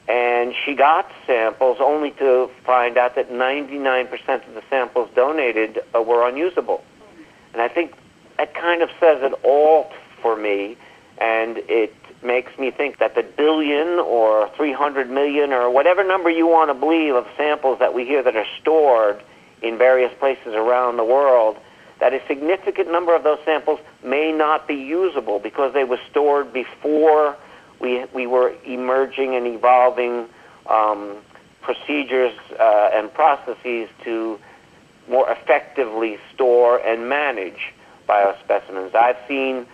and 0.09 0.55
she 0.65 0.75
got 0.75 1.11
samples 1.27 1.79
only 1.81 2.13
to 2.13 2.51
find 2.65 2.97
out 2.97 3.15
that 3.17 3.31
99% 3.31 4.49
of 4.49 4.55
the 4.55 4.63
samples 4.71 5.11
donated 5.15 5.81
uh, 5.95 6.03
were 6.03 6.27
unusable. 6.27 6.83
And 7.53 7.61
I 7.61 7.69
think 7.69 7.95
that 8.39 8.55
kind 8.55 8.83
of 8.83 8.89
says 9.01 9.23
it 9.23 9.33
all 9.45 9.93
for 10.23 10.37
me, 10.37 10.77
and 11.19 11.59
it 11.69 11.95
makes 12.23 12.59
me 12.59 12.71
think 12.71 12.99
that 12.99 13.15
the 13.15 13.23
billion 13.23 13.99
or 14.01 14.51
300 14.57 15.11
million 15.11 15.53
or 15.53 15.71
whatever 15.71 16.03
number 16.03 16.31
you 16.31 16.47
want 16.47 16.71
to 16.71 16.75
believe 16.75 17.15
of 17.15 17.27
samples 17.37 17.79
that 17.79 17.95
we 17.95 18.05
hear 18.05 18.23
that 18.23 18.35
are 18.35 18.47
stored 18.61 19.23
in 19.63 19.79
various 19.79 20.13
places 20.19 20.55
around 20.55 20.97
the 20.97 21.05
world, 21.05 21.57
that 22.01 22.15
a 22.15 22.21
significant 22.27 22.91
number 22.91 23.15
of 23.15 23.25
those 23.25 23.39
samples 23.45 23.81
may 24.05 24.33
not 24.33 24.67
be 24.69 24.75
usable 24.75 25.39
because 25.39 25.75
they 25.75 25.85
were 25.85 25.99
stored 26.11 26.53
before 26.53 27.37
we, 27.81 28.05
we 28.15 28.27
were 28.27 28.55
emerging 28.65 29.35
and 29.35 29.47
evolving 29.47 30.27
um, 30.67 31.17
procedures 31.63 32.35
uh, 32.59 32.91
and 32.93 33.13
processes 33.13 33.89
to 34.05 34.39
more 35.09 35.31
effectively 35.31 36.19
store 36.35 36.79
and 36.79 37.09
manage 37.09 37.73
biospecimens. 38.09 38.95
I've 38.95 39.17
seen 39.27 39.67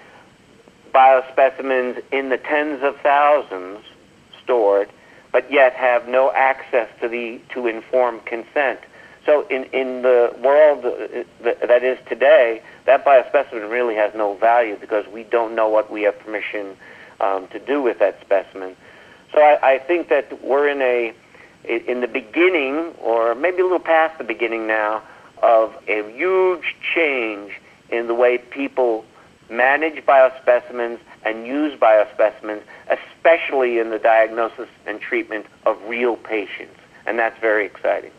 biospecimens 0.94 2.02
in 2.12 2.28
the 2.28 2.38
tens 2.38 2.82
of 2.82 2.96
thousands 3.00 3.80
stored, 4.42 4.88
but 5.32 5.50
yet 5.50 5.74
have 5.74 6.08
no 6.08 6.30
access 6.32 6.88
to 7.00 7.08
the 7.08 7.40
to 7.50 7.66
informed 7.66 8.24
consent. 8.26 8.80
So 9.26 9.46
in, 9.48 9.64
in 9.64 10.02
the 10.02 10.34
world 10.42 10.84
that 11.40 11.82
is 11.82 11.98
today, 12.08 12.62
that 12.84 13.04
biospecimen 13.04 13.70
really 13.70 13.94
has 13.94 14.14
no 14.14 14.34
value 14.34 14.76
because 14.76 15.06
we 15.08 15.24
don't 15.24 15.54
know 15.54 15.68
what 15.68 15.90
we 15.90 16.02
have 16.02 16.18
permission 16.18 16.76
um, 17.24 17.48
to 17.48 17.58
do 17.58 17.82
with 17.82 17.98
that 17.98 18.20
specimen. 18.20 18.76
So 19.32 19.40
I, 19.40 19.74
I 19.74 19.78
think 19.78 20.08
that 20.08 20.26
we're 20.44 20.68
in 20.68 20.82
a 20.82 21.14
in 21.64 22.02
the 22.02 22.08
beginning, 22.08 22.94
or 23.00 23.34
maybe 23.34 23.60
a 23.60 23.62
little 23.62 23.78
past 23.78 24.18
the 24.18 24.24
beginning 24.24 24.66
now, 24.66 25.02
of 25.42 25.74
a 25.88 25.98
huge 26.12 26.76
change 26.94 27.52
in 27.88 28.06
the 28.06 28.14
way 28.14 28.36
people 28.36 29.04
manage 29.48 30.04
biospecimens 30.04 30.98
and 31.22 31.46
use 31.46 31.72
biospecimens, 31.78 32.62
especially 32.88 33.78
in 33.78 33.88
the 33.90 33.98
diagnosis 33.98 34.68
and 34.86 35.00
treatment 35.00 35.46
of 35.64 35.74
real 35.88 36.16
patients. 36.16 36.78
And 37.06 37.18
that's 37.18 37.38
very 37.40 37.64
exciting. 37.64 38.12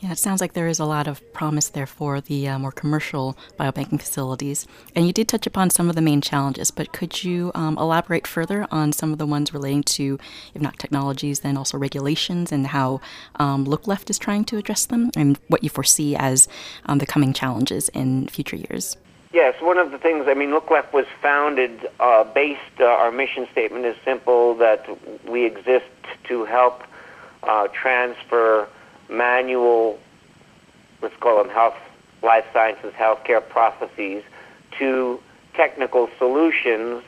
Yeah, 0.00 0.12
it 0.12 0.18
sounds 0.18 0.40
like 0.40 0.54
there 0.54 0.66
is 0.66 0.78
a 0.78 0.86
lot 0.86 1.06
of 1.06 1.20
promise 1.34 1.68
there 1.68 1.86
for 1.86 2.22
the 2.22 2.48
uh, 2.48 2.58
more 2.58 2.72
commercial 2.72 3.36
biobanking 3.58 4.00
facilities. 4.00 4.66
And 4.96 5.06
you 5.06 5.12
did 5.12 5.28
touch 5.28 5.46
upon 5.46 5.68
some 5.68 5.90
of 5.90 5.94
the 5.94 6.00
main 6.00 6.22
challenges, 6.22 6.70
but 6.70 6.94
could 6.94 7.22
you 7.22 7.52
um, 7.54 7.76
elaborate 7.76 8.26
further 8.26 8.66
on 8.70 8.92
some 8.92 9.12
of 9.12 9.18
the 9.18 9.26
ones 9.26 9.52
relating 9.52 9.82
to, 9.82 10.18
if 10.54 10.62
not 10.62 10.78
technologies, 10.78 11.40
then 11.40 11.58
also 11.58 11.76
regulations 11.76 12.50
and 12.50 12.68
how 12.68 13.02
um, 13.36 13.66
LookLeft 13.66 14.08
is 14.08 14.18
trying 14.18 14.44
to 14.46 14.56
address 14.56 14.86
them 14.86 15.10
and 15.18 15.38
what 15.48 15.62
you 15.62 15.68
foresee 15.68 16.16
as 16.16 16.48
um, 16.86 16.96
the 16.96 17.04
coming 17.06 17.34
challenges 17.34 17.90
in 17.90 18.26
future 18.28 18.56
years? 18.56 18.96
Yes, 19.34 19.54
one 19.60 19.76
of 19.76 19.90
the 19.90 19.98
things, 19.98 20.24
I 20.28 20.32
mean, 20.32 20.48
LookLeft 20.48 20.94
was 20.94 21.04
founded 21.20 21.90
uh, 22.00 22.24
based, 22.24 22.80
uh, 22.80 22.84
our 22.84 23.12
mission 23.12 23.46
statement 23.52 23.84
is 23.84 23.96
simple 24.02 24.54
that 24.54 24.86
we 25.28 25.44
exist 25.44 25.84
to 26.24 26.46
help 26.46 26.84
uh, 27.42 27.68
transfer 27.68 28.66
manual, 29.10 29.98
let's 31.02 31.16
call 31.20 31.42
them 31.42 31.52
health, 31.52 31.74
life 32.22 32.44
sciences, 32.52 32.92
healthcare 32.94 33.46
processes 33.46 34.22
to 34.78 35.20
technical 35.54 36.08
solutions 36.18 37.02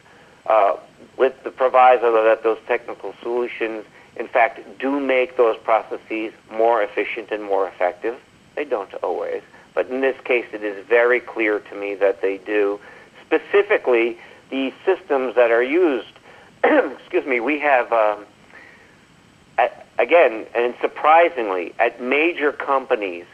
uh, 0.47 0.77
with 1.17 1.35
the 1.45 1.51
proviso 1.51 2.13
that 2.25 2.43
those 2.43 2.59
technical 2.67 3.15
solutions, 3.23 3.85
in 4.17 4.27
fact, 4.27 4.61
do 4.79 5.01
make 5.01 5.37
those 5.37 5.57
processes 5.59 6.33
more 6.51 6.83
efficient 6.83 7.31
and 7.31 7.43
more 7.43 7.69
effective. 7.69 8.19
They 8.57 8.65
don't 8.65 8.93
always, 9.03 9.43
but 9.75 9.89
in 9.89 10.01
this 10.01 10.17
case, 10.25 10.47
it 10.53 10.63
is 10.65 10.85
very 10.87 11.21
clear 11.21 11.61
to 11.61 11.75
me 11.75 11.95
that 11.97 12.21
they 12.21 12.39
do. 12.39 12.81
Specifically, 13.25 14.19
the 14.51 14.73
systems 14.85 15.35
that 15.35 15.51
are 15.51 15.63
used. 15.63 16.13
excuse 16.65 17.27
me. 17.27 17.41
We 17.41 17.59
have. 17.61 17.93
Um, 17.93 18.27
again, 20.03 20.47
and 20.55 20.75
surprisingly, 20.81 21.73
at 21.79 22.03
major 22.03 22.53
companies, 22.53 23.25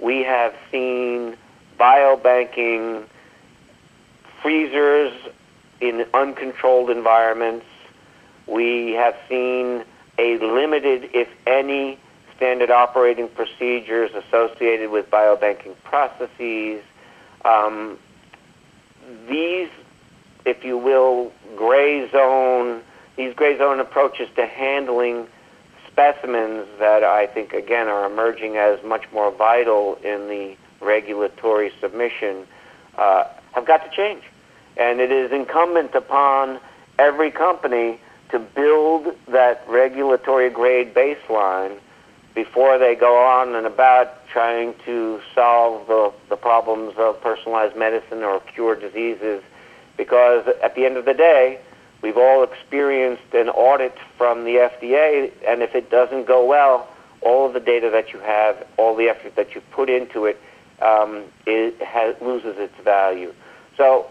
we 0.00 0.24
have 0.24 0.52
seen 0.70 1.36
biobanking 1.78 3.04
freezers 4.42 5.12
in 5.80 6.04
uncontrolled 6.12 6.90
environments. 6.90 7.66
We 8.46 8.92
have 8.92 9.16
seen 9.28 9.84
a 10.18 10.38
limited, 10.38 11.10
if 11.14 11.28
any, 11.46 11.98
standard 12.36 12.70
operating 12.70 13.28
procedures 13.28 14.10
associated 14.12 14.90
with 14.90 15.08
biobanking 15.10 15.74
processes. 15.84 16.82
Um, 17.44 17.96
these, 19.28 19.68
if 20.44 20.64
you 20.64 20.78
will, 20.78 21.32
gray 21.56 22.10
zone, 22.10 22.82
these 23.16 23.34
gray 23.34 23.56
zone 23.56 23.78
approaches 23.78 24.28
to 24.34 24.46
handling 24.46 25.28
specimens 25.98 26.64
that 26.78 27.02
I 27.02 27.26
think, 27.26 27.52
again, 27.52 27.88
are 27.88 28.06
emerging 28.06 28.56
as 28.56 28.80
much 28.84 29.10
more 29.12 29.32
vital 29.32 29.96
in 30.04 30.28
the 30.28 30.56
regulatory 30.80 31.72
submission 31.80 32.46
uh, 32.96 33.24
have 33.50 33.66
got 33.66 33.78
to 33.78 33.90
change. 33.90 34.22
And 34.76 35.00
it 35.00 35.10
is 35.10 35.32
incumbent 35.32 35.96
upon 35.96 36.60
every 37.00 37.32
company 37.32 38.00
to 38.30 38.38
build 38.38 39.08
that 39.26 39.64
regulatory 39.66 40.50
grade 40.50 40.94
baseline 40.94 41.78
before 42.32 42.78
they 42.78 42.94
go 42.94 43.16
on 43.18 43.56
and 43.56 43.66
about 43.66 44.24
trying 44.28 44.74
to 44.84 45.20
solve 45.34 45.88
the, 45.88 46.12
the 46.28 46.36
problems 46.36 46.94
of 46.96 47.20
personalized 47.20 47.76
medicine 47.76 48.22
or 48.22 48.38
cure 48.54 48.76
diseases. 48.76 49.42
Because 49.96 50.46
at 50.62 50.76
the 50.76 50.86
end 50.86 50.96
of 50.96 51.06
the 51.06 51.14
day, 51.14 51.58
We've 52.02 52.16
all 52.16 52.42
experienced 52.44 53.34
an 53.34 53.48
audit 53.48 53.96
from 54.16 54.44
the 54.44 54.56
FDA, 54.56 55.32
and 55.46 55.62
if 55.62 55.74
it 55.74 55.90
doesn't 55.90 56.26
go 56.26 56.44
well, 56.44 56.88
all 57.22 57.46
of 57.46 57.54
the 57.54 57.60
data 57.60 57.90
that 57.90 58.12
you 58.12 58.20
have, 58.20 58.66
all 58.76 58.94
the 58.94 59.08
effort 59.08 59.34
that 59.34 59.54
you 59.54 59.60
put 59.72 59.90
into 59.90 60.26
it, 60.26 60.40
um, 60.80 61.24
it 61.46 61.80
has, 61.82 62.14
loses 62.20 62.56
its 62.58 62.74
value. 62.84 63.34
So 63.76 64.08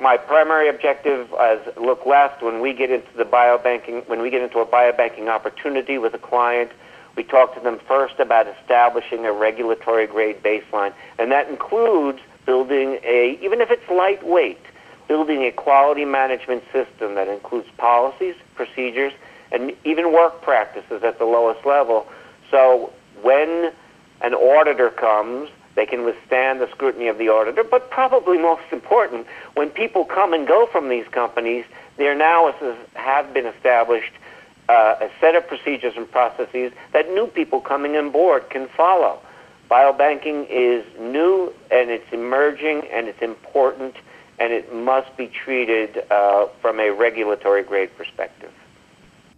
my 0.00 0.16
primary 0.16 0.68
objective 0.68 1.32
as 1.34 1.58
look 1.76 2.06
left 2.06 2.42
when 2.42 2.60
we 2.60 2.72
get 2.72 2.90
into 2.90 3.08
the 3.16 3.24
biobanking 3.24 4.08
when 4.08 4.20
we 4.20 4.30
get 4.30 4.42
into 4.42 4.60
a 4.60 4.66
biobanking 4.66 5.28
opportunity 5.28 5.98
with 5.98 6.14
a 6.14 6.18
client 6.18 6.70
we 7.16 7.24
talk 7.24 7.54
to 7.54 7.60
them 7.60 7.80
first 7.86 8.20
about 8.20 8.46
establishing 8.46 9.26
a 9.26 9.32
regulatory 9.32 10.06
grade 10.06 10.40
baseline 10.42 10.92
and 11.18 11.32
that 11.32 11.48
includes 11.48 12.20
building 12.46 12.98
a 13.02 13.38
even 13.42 13.60
if 13.60 13.70
it's 13.70 13.88
lightweight 13.90 14.60
building 15.08 15.42
a 15.42 15.50
quality 15.50 16.04
management 16.04 16.62
system 16.72 17.14
that 17.14 17.26
includes 17.26 17.68
policies, 17.78 18.36
procedures, 18.54 19.12
and 19.50 19.72
even 19.84 20.12
work 20.12 20.42
practices 20.42 21.02
at 21.02 21.18
the 21.18 21.24
lowest 21.24 21.64
level. 21.66 22.06
So 22.50 22.92
when 23.22 23.72
an 24.20 24.34
auditor 24.34 24.90
comes, 24.90 25.48
they 25.74 25.86
can 25.86 26.04
withstand 26.04 26.60
the 26.60 26.68
scrutiny 26.70 27.08
of 27.08 27.18
the 27.18 27.28
auditor, 27.28 27.64
but 27.64 27.90
probably 27.90 28.36
most 28.36 28.62
important, 28.72 29.26
when 29.54 29.70
people 29.70 30.04
come 30.04 30.34
and 30.34 30.46
go 30.46 30.66
from 30.66 30.88
these 30.88 31.06
companies, 31.08 31.64
their 31.96 32.12
analysis 32.12 32.76
have 32.94 33.32
been 33.32 33.46
established 33.46 34.12
uh, 34.68 34.96
a 35.00 35.08
set 35.20 35.34
of 35.34 35.46
procedures 35.46 35.94
and 35.96 36.10
processes 36.10 36.72
that 36.92 37.08
new 37.14 37.26
people 37.26 37.60
coming 37.60 37.96
on 37.96 38.10
board 38.10 38.50
can 38.50 38.68
follow. 38.68 39.18
Biobanking 39.70 40.46
is 40.50 40.84
new 40.98 41.52
and 41.70 41.90
it's 41.90 42.12
emerging 42.12 42.82
and 42.92 43.08
it's 43.08 43.22
important 43.22 43.94
and 44.40 44.52
it 44.52 44.74
must 44.74 45.16
be 45.16 45.26
treated 45.26 46.04
uh, 46.10 46.46
from 46.60 46.80
a 46.80 46.90
regulatory 46.90 47.62
grade 47.62 47.96
perspective. 47.96 48.52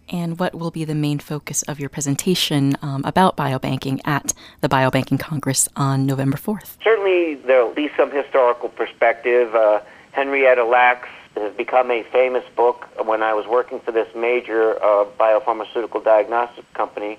And 0.09 0.37
what 0.37 0.53
will 0.53 0.71
be 0.71 0.83
the 0.83 0.95
main 0.95 1.19
focus 1.19 1.61
of 1.63 1.79
your 1.79 1.87
presentation 1.87 2.75
um, 2.81 3.03
about 3.05 3.37
biobanking 3.37 4.01
at 4.05 4.33
the 4.59 4.67
Biobanking 4.67 5.19
Congress 5.19 5.69
on 5.75 6.05
November 6.05 6.37
4th? 6.37 6.75
Certainly, 6.83 7.35
there 7.45 7.65
will 7.65 7.73
be 7.73 7.89
some 7.95 8.11
historical 8.11 8.67
perspective. 8.67 9.55
Uh, 9.55 9.79
Henrietta 10.11 10.65
Lacks 10.65 11.07
has 11.35 11.53
become 11.53 11.89
a 11.91 12.03
famous 12.11 12.43
book. 12.57 12.89
When 13.05 13.23
I 13.23 13.33
was 13.33 13.47
working 13.47 13.79
for 13.79 13.93
this 13.93 14.13
major 14.13 14.75
uh, 14.83 15.05
biopharmaceutical 15.17 16.03
diagnostic 16.03 16.71
company, 16.73 17.17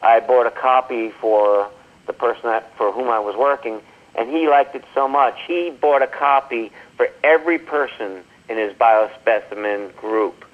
I 0.00 0.20
bought 0.20 0.46
a 0.46 0.52
copy 0.52 1.10
for 1.10 1.68
the 2.06 2.12
person 2.12 2.42
that, 2.44 2.72
for 2.76 2.92
whom 2.92 3.08
I 3.08 3.18
was 3.18 3.36
working, 3.36 3.80
and 4.20 4.28
he 4.28 4.46
liked 4.48 4.76
it 4.76 4.84
so 4.94 5.08
much. 5.08 5.34
He 5.46 5.70
bought 5.70 6.02
a 6.02 6.06
copy 6.06 6.70
for 6.98 7.08
every 7.24 7.58
person 7.58 8.22
in 8.50 8.58
his 8.58 8.74
biospecimen 8.74 9.96
group. 9.96 10.44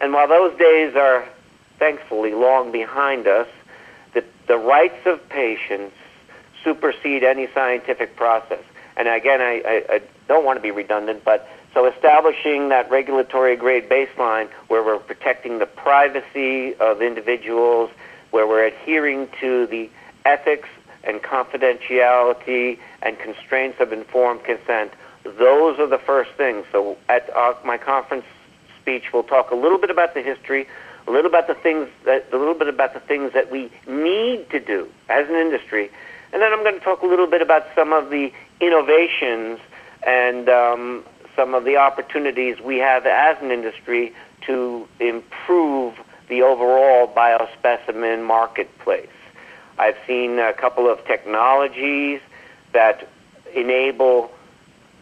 And 0.00 0.12
while 0.12 0.28
those 0.28 0.56
days 0.56 0.94
are 0.94 1.26
thankfully 1.80 2.34
long 2.34 2.70
behind 2.70 3.26
us, 3.26 3.48
the, 4.14 4.22
the 4.46 4.56
rights 4.56 5.04
of 5.06 5.28
patients 5.28 5.96
supersede 6.62 7.24
any 7.24 7.48
scientific 7.52 8.14
process. 8.14 8.62
And 8.96 9.08
again, 9.08 9.40
I, 9.40 9.60
I, 9.66 9.94
I 9.94 10.02
don't 10.28 10.44
want 10.44 10.58
to 10.58 10.62
be 10.62 10.70
redundant, 10.70 11.24
but 11.24 11.48
so 11.74 11.84
establishing 11.86 12.68
that 12.68 12.88
regulatory 12.92 13.56
grade 13.56 13.88
baseline 13.88 14.48
where 14.68 14.84
we're 14.84 15.00
protecting 15.00 15.58
the 15.58 15.66
privacy 15.66 16.76
of 16.76 17.02
individuals, 17.02 17.90
where 18.30 18.46
we're 18.46 18.66
adhering 18.66 19.28
to 19.40 19.66
the 19.66 19.90
ethics 20.24 20.68
and 21.06 21.22
confidentiality 21.22 22.78
and 23.02 23.18
constraints 23.18 23.80
of 23.80 23.92
informed 23.92 24.44
consent, 24.44 24.92
those 25.24 25.78
are 25.78 25.86
the 25.86 25.98
first 25.98 26.30
things. 26.32 26.64
So 26.72 26.96
at 27.08 27.30
our, 27.34 27.56
my 27.64 27.78
conference 27.78 28.24
speech, 28.80 29.12
we'll 29.12 29.22
talk 29.22 29.50
a 29.50 29.54
little 29.54 29.78
bit 29.78 29.90
about 29.90 30.14
the 30.14 30.22
history, 30.22 30.66
a 31.06 31.10
little 31.10 31.30
about 31.30 31.46
the 31.46 31.54
things 31.54 31.88
that, 32.04 32.26
a 32.32 32.36
little 32.36 32.54
bit 32.54 32.68
about 32.68 32.94
the 32.94 33.00
things 33.00 33.32
that 33.32 33.50
we 33.50 33.70
need 33.86 34.48
to 34.50 34.60
do 34.60 34.88
as 35.08 35.28
an 35.28 35.36
industry, 35.36 35.90
and 36.32 36.42
then 36.42 36.52
I'm 36.52 36.62
going 36.62 36.78
to 36.78 36.84
talk 36.84 37.02
a 37.02 37.06
little 37.06 37.26
bit 37.26 37.40
about 37.40 37.66
some 37.74 37.92
of 37.92 38.10
the 38.10 38.32
innovations 38.60 39.58
and 40.06 40.48
um, 40.48 41.04
some 41.34 41.54
of 41.54 41.64
the 41.64 41.76
opportunities 41.76 42.60
we 42.60 42.78
have 42.78 43.06
as 43.06 43.36
an 43.40 43.50
industry 43.50 44.12
to 44.42 44.86
improve 45.00 45.94
the 46.28 46.42
overall 46.42 47.06
biospecimen 47.08 48.24
marketplace. 48.24 49.08
I've 49.78 49.96
seen 50.06 50.38
a 50.38 50.52
couple 50.52 50.90
of 50.90 51.04
technologies 51.06 52.20
that 52.72 53.08
enable 53.54 54.30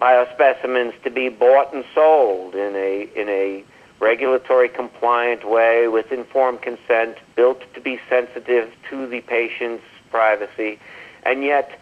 biospecimens 0.00 1.00
to 1.02 1.10
be 1.10 1.28
bought 1.28 1.72
and 1.72 1.84
sold 1.94 2.54
in 2.54 2.74
a 2.74 3.08
in 3.14 3.28
a 3.28 3.64
regulatory 4.00 4.68
compliant 4.68 5.48
way 5.48 5.88
with 5.88 6.12
informed 6.12 6.60
consent, 6.62 7.16
built 7.36 7.62
to 7.74 7.80
be 7.80 8.00
sensitive 8.08 8.70
to 8.90 9.06
the 9.06 9.20
patient's 9.22 9.84
privacy, 10.10 10.78
and 11.22 11.42
yet 11.44 11.80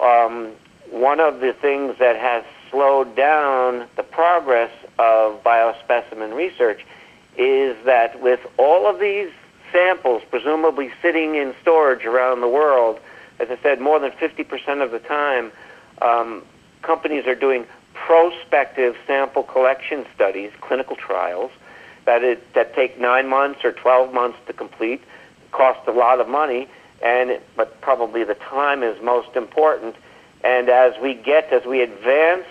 um, 0.00 0.52
one 0.90 1.20
of 1.20 1.40
the 1.40 1.52
things 1.52 1.96
that 1.98 2.16
has 2.16 2.44
slowed 2.70 3.16
down 3.16 3.86
the 3.96 4.02
progress 4.02 4.70
of 4.98 5.42
biospecimen 5.42 6.34
research 6.34 6.84
is 7.36 7.76
that 7.84 8.20
with 8.22 8.40
all 8.58 8.86
of 8.86 9.00
these 9.00 9.30
samples 9.72 10.22
presumably 10.30 10.90
sitting 11.02 11.34
in 11.34 11.54
storage 11.62 12.04
around 12.04 12.40
the 12.40 12.48
world, 12.48 12.98
as 13.40 13.50
I 13.50 13.58
said, 13.62 13.80
more 13.80 13.98
than 13.98 14.10
50% 14.12 14.82
of 14.82 14.90
the 14.90 14.98
time, 14.98 15.52
um, 16.02 16.44
companies 16.82 17.26
are 17.26 17.34
doing 17.34 17.66
prospective 17.94 18.96
sample 19.06 19.42
collection 19.42 20.06
studies, 20.14 20.50
clinical 20.60 20.96
trials, 20.96 21.50
that, 22.04 22.22
it, 22.22 22.52
that 22.54 22.74
take 22.74 22.98
nine 22.98 23.28
months 23.28 23.64
or 23.64 23.72
12 23.72 24.14
months 24.14 24.38
to 24.46 24.52
complete, 24.52 25.02
cost 25.52 25.86
a 25.86 25.92
lot 25.92 26.20
of 26.20 26.28
money, 26.28 26.68
and 27.02 27.40
but 27.56 27.80
probably 27.80 28.24
the 28.24 28.34
time 28.34 28.82
is 28.82 29.00
most 29.02 29.36
important. 29.36 29.94
And 30.42 30.68
as 30.68 30.94
we 31.00 31.14
get, 31.14 31.52
as 31.52 31.64
we 31.64 31.82
advance 31.82 32.46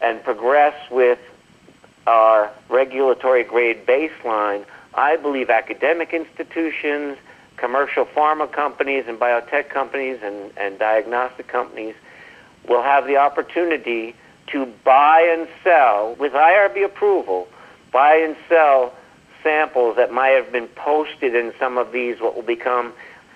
and 0.00 0.22
progress 0.22 0.74
with 0.90 1.18
our 2.06 2.50
regulatory 2.68 3.44
grade 3.44 3.86
baseline, 3.86 4.64
I 4.98 5.16
believe 5.16 5.48
academic 5.48 6.12
institutions, 6.12 7.18
commercial 7.56 8.04
pharma 8.04 8.50
companies, 8.50 9.04
and 9.06 9.18
biotech 9.18 9.68
companies 9.68 10.18
and, 10.24 10.50
and 10.56 10.76
diagnostic 10.76 11.46
companies 11.46 11.94
will 12.68 12.82
have 12.82 13.06
the 13.06 13.16
opportunity 13.16 14.16
to 14.48 14.66
buy 14.84 15.20
and 15.36 15.46
sell, 15.62 16.16
with 16.18 16.32
IRB 16.32 16.84
approval, 16.84 17.46
buy 17.92 18.16
and 18.16 18.36
sell 18.48 18.92
samples 19.42 19.94
that 19.96 20.12
might 20.12 20.30
have 20.30 20.50
been 20.50 20.66
posted 20.68 21.32
in 21.32 21.52
some 21.60 21.78
of 21.78 21.92
these, 21.92 22.20
what 22.20 22.34
will 22.34 22.42
become, 22.42 22.92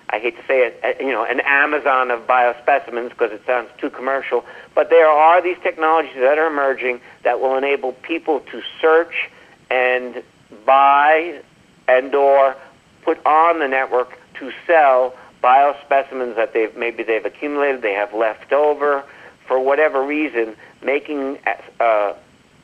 I 0.09 0.19
hate 0.19 0.35
to 0.35 0.45
say 0.45 0.67
it, 0.67 0.97
you 0.99 1.13
know, 1.13 1.23
an 1.23 1.39
Amazon 1.45 2.11
of 2.11 2.27
biospecimens 2.27 3.09
because 3.09 3.31
it 3.31 3.41
sounds 3.45 3.69
too 3.77 3.89
commercial, 3.89 4.43
but 4.75 4.89
there 4.89 5.07
are 5.07 5.41
these 5.41 5.57
technologies 5.63 6.15
that 6.15 6.37
are 6.37 6.47
emerging 6.47 6.99
that 7.23 7.39
will 7.39 7.55
enable 7.55 7.93
people 7.93 8.41
to 8.51 8.61
search 8.81 9.29
and 9.69 10.21
buy 10.65 11.41
and 11.87 12.13
or 12.15 12.55
put 13.03 13.23
on 13.25 13.59
the 13.59 13.67
network 13.67 14.17
to 14.35 14.51
sell 14.65 15.13
biospecimens 15.43 16.35
that 16.35 16.53
they've 16.53 16.75
maybe 16.75 17.03
they've 17.03 17.25
accumulated, 17.25 17.81
they 17.81 17.93
have 17.93 18.13
left 18.13 18.53
over 18.53 19.03
for 19.47 19.59
whatever 19.59 20.03
reason, 20.03 20.55
making 20.81 21.37
uh, 21.79 22.13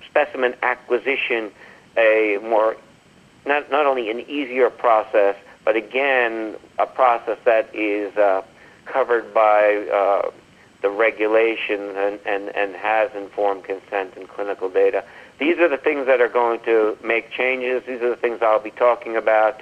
specimen 0.09 0.55
acquisition 0.63 1.51
a 1.97 2.39
more 2.41 2.77
not 3.45 3.69
not 3.69 3.85
only 3.85 4.09
an 4.09 4.21
easier 4.21 4.69
process, 4.69 5.35
but 5.65 5.75
again 5.75 6.55
a 6.77 6.85
process 6.85 7.37
that 7.45 7.73
is 7.75 8.15
uh, 8.17 8.41
covered 8.85 9.33
by 9.33 9.75
uh, 9.93 10.31
the 10.81 10.89
regulations 10.89 11.93
and, 11.97 12.19
and, 12.25 12.55
and 12.55 12.75
has 12.75 13.11
informed 13.15 13.63
consent 13.63 14.13
and 14.15 14.27
clinical 14.29 14.69
data. 14.69 15.03
These 15.39 15.57
are 15.57 15.69
the 15.69 15.77
things 15.77 16.05
that 16.05 16.19
are 16.19 16.27
going 16.27 16.59
to 16.61 16.97
make 17.03 17.31
changes. 17.31 17.83
These 17.87 18.01
are 18.01 18.09
the 18.09 18.17
things 18.17 18.41
I'll 18.41 18.59
be 18.59 18.71
talking 18.71 19.15
about. 19.15 19.61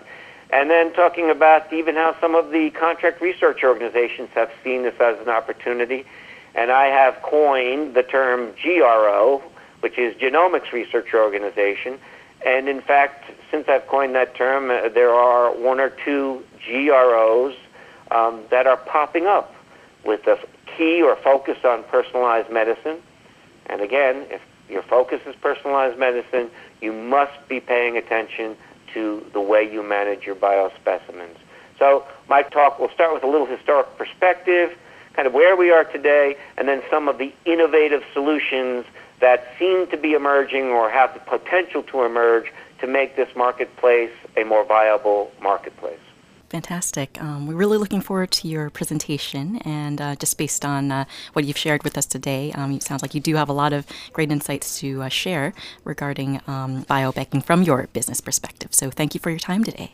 And 0.49 0.69
then 0.69 0.93
talking 0.93 1.29
about 1.29 1.71
even 1.71 1.95
how 1.95 2.15
some 2.19 2.33
of 2.33 2.51
the 2.51 2.71
contract 2.71 3.21
research 3.21 3.63
organizations 3.63 4.29
have 4.33 4.49
seen 4.63 4.83
this 4.83 4.95
as 4.99 5.19
an 5.19 5.29
opportunity. 5.29 6.05
And 6.55 6.71
I 6.71 6.85
have 6.85 7.21
coined 7.21 7.93
the 7.93 8.03
term 8.03 8.53
GRO, 8.63 9.43
which 9.81 9.97
is 9.99 10.15
Genomics 10.15 10.71
Research 10.71 11.13
Organization. 11.13 11.99
And 12.45 12.67
in 12.69 12.81
fact, 12.81 13.31
since 13.51 13.67
I've 13.67 13.87
coined 13.87 14.15
that 14.15 14.35
term, 14.35 14.71
uh, 14.71 14.89
there 14.89 15.13
are 15.13 15.51
one 15.55 15.79
or 15.79 15.89
two 15.89 16.43
GROs 16.65 17.55
um, 18.11 18.41
that 18.49 18.67
are 18.67 18.77
popping 18.77 19.27
up 19.27 19.53
with 20.05 20.25
a 20.27 20.39
key 20.77 21.01
or 21.01 21.15
focus 21.17 21.57
on 21.63 21.83
personalized 21.83 22.51
medicine. 22.51 22.97
And 23.65 23.81
again, 23.81 24.25
if 24.29 24.41
your 24.69 24.83
focus 24.83 25.21
is 25.25 25.35
personalized 25.35 25.97
medicine, 25.97 26.49
you 26.81 26.91
must 26.91 27.47
be 27.47 27.59
paying 27.59 27.97
attention 27.97 28.55
to 28.93 29.25
the 29.33 29.41
way 29.41 29.69
you 29.71 29.83
manage 29.83 30.23
your 30.23 30.35
biospecimens. 30.35 31.37
So 31.79 32.05
my 32.27 32.41
talk 32.41 32.79
will 32.79 32.89
start 32.89 33.13
with 33.13 33.23
a 33.23 33.27
little 33.27 33.45
historic 33.45 33.97
perspective, 33.97 34.77
kind 35.13 35.27
of 35.27 35.33
where 35.33 35.55
we 35.55 35.71
are 35.71 35.83
today, 35.83 36.35
and 36.57 36.67
then 36.67 36.81
some 36.89 37.07
of 37.07 37.17
the 37.17 37.33
innovative 37.45 38.03
solutions 38.13 38.85
that 39.19 39.47
seem 39.57 39.87
to 39.87 39.97
be 39.97 40.13
emerging 40.13 40.65
or 40.65 40.89
have 40.89 41.13
the 41.13 41.19
potential 41.19 41.83
to 41.83 42.03
emerge 42.03 42.51
to 42.79 42.87
make 42.87 43.15
this 43.15 43.29
marketplace 43.35 44.11
a 44.35 44.43
more 44.43 44.63
viable 44.63 45.31
marketplace. 45.41 45.99
Fantastic. 46.49 47.21
Um, 47.21 47.45
we're 47.45 47.55
really 47.55 47.77
looking 47.77 47.99
forward 48.01 48.31
to 48.31 48.47
your 48.47 48.69
presentation. 48.69 49.57
And 49.57 49.99
uh, 49.99 50.15
just 50.15 50.37
based 50.37 50.63
on 50.63 50.91
uh, 50.91 51.05
what 51.33 51.45
you've 51.45 51.57
shared 51.57 51.83
with 51.83 51.97
us 51.97 52.05
today, 52.05 52.53
um, 52.53 52.71
it 52.71 52.83
sounds 52.83 53.01
like 53.01 53.13
you 53.13 53.19
do 53.19 53.35
have 53.35 53.49
a 53.49 53.53
lot 53.53 53.73
of 53.73 53.85
great 54.13 54.31
insights 54.31 54.79
to 54.79 55.03
uh, 55.03 55.09
share 55.09 55.53
regarding 55.83 56.41
um, 56.47 56.85
biobanking 56.85 57.43
from 57.43 57.63
your 57.63 57.87
business 57.91 58.21
perspective. 58.21 58.73
So 58.73 58.89
thank 58.89 59.13
you 59.13 59.19
for 59.19 59.29
your 59.29 59.39
time 59.39 59.63
today. 59.63 59.91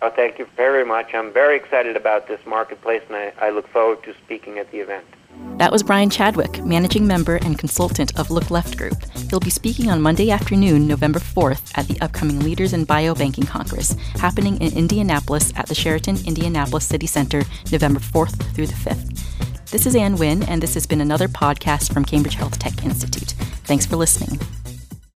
Oh, 0.00 0.10
thank 0.10 0.38
you 0.38 0.46
very 0.56 0.84
much. 0.84 1.12
I'm 1.12 1.32
very 1.32 1.56
excited 1.56 1.96
about 1.96 2.28
this 2.28 2.40
marketplace, 2.46 3.02
and 3.08 3.16
I, 3.16 3.32
I 3.40 3.50
look 3.50 3.66
forward 3.68 4.02
to 4.04 4.14
speaking 4.24 4.58
at 4.58 4.70
the 4.70 4.78
event. 4.78 5.04
That 5.56 5.72
was 5.72 5.82
Brian 5.82 6.08
Chadwick, 6.08 6.64
managing 6.64 7.06
member 7.06 7.36
and 7.36 7.58
consultant 7.58 8.16
of 8.18 8.28
LookLeft 8.28 8.76
Group. 8.76 8.98
He'll 9.30 9.40
be 9.40 9.50
speaking 9.50 9.90
on 9.90 10.00
Monday 10.00 10.30
afternoon, 10.30 10.88
November 10.88 11.18
4th, 11.18 11.76
at 11.76 11.86
the 11.86 12.00
upcoming 12.00 12.40
Leaders 12.40 12.72
in 12.72 12.86
Biobanking 12.86 13.46
Congress, 13.46 13.94
happening 14.14 14.56
in 14.58 14.72
Indianapolis 14.76 15.52
at 15.54 15.66
the 15.66 15.74
Sheraton 15.74 16.16
Indianapolis 16.26 16.86
City 16.86 17.06
Center, 17.06 17.42
November 17.70 18.00
4th 18.00 18.42
through 18.54 18.68
the 18.68 18.72
5th. 18.72 19.70
This 19.70 19.84
is 19.84 19.94
An 19.94 20.16
Nguyen, 20.16 20.48
and 20.48 20.62
this 20.62 20.72
has 20.72 20.86
been 20.86 21.02
another 21.02 21.28
podcast 21.28 21.92
from 21.92 22.06
Cambridge 22.06 22.36
Healthtech 22.36 22.82
Institute. 22.84 23.34
Thanks 23.64 23.84
for 23.84 23.96
listening. 23.96 24.40